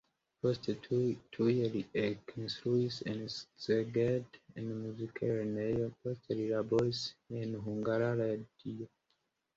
Poste 0.43 0.73
tuj 0.85 1.51
li 1.73 1.81
ekinstruis 2.03 2.97
en 3.13 3.21
Szeged 3.65 4.41
en 4.63 4.71
muziklernejo, 4.81 5.93
poste 6.03 6.39
li 6.41 6.49
laboris 6.55 7.05
en 7.43 7.57
Hungara 7.67 8.09
Radio. 8.25 8.91